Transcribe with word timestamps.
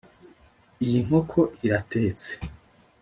Iyi 0.85 0.99
nkoko 1.05 1.39
iratetse 1.65 2.31